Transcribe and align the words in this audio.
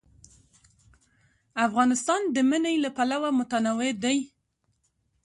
افغانستان 1.67 2.21
د 2.35 2.37
منی 2.49 2.75
له 2.83 2.89
پلوه 2.97 3.29
متنوع 3.39 3.91
دی. 4.03 4.17